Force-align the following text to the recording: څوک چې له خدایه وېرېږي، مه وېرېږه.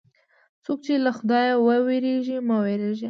څوک 0.63 0.79
چې 0.85 0.93
له 1.05 1.11
خدایه 1.17 1.55
وېرېږي، 1.65 2.37
مه 2.47 2.55
وېرېږه. 2.63 2.99